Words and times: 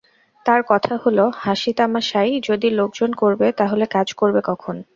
তাঁর 0.45 0.61
কথা 0.67 0.93
হল-হাসি 1.03 1.71
তামাশাই 1.73 2.31
যদি 2.43 2.67
লোকজন 2.79 3.11
করবে 3.13 3.47
তাহলে 3.59 3.85
কাজ 3.95 4.07
করবে 4.13 4.41
কখন? 4.49 4.75